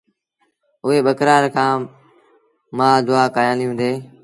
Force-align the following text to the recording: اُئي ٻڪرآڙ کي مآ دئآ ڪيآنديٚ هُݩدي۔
اُئي 0.85 0.99
ٻڪرآڙ 1.05 1.43
کي 1.55 1.67
مآ 2.77 2.87
دئآ 3.07 3.23
ڪيآنديٚ 3.35 3.69
هُݩدي۔ 3.69 3.91